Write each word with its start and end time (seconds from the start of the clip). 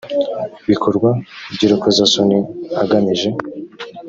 bikorwa 0.69 1.09
by 1.53 1.61
urukozasoni 1.67 2.37
agamije 2.81 3.29